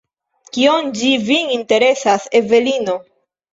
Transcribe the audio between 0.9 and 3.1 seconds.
ĝi vin interesas, Evelino?